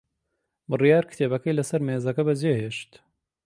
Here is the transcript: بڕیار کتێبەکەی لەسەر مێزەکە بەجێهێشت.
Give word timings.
بڕیار 0.69 1.03
کتێبەکەی 1.11 1.57
لەسەر 1.59 1.81
مێزەکە 1.87 2.23
بەجێهێشت. 2.27 2.91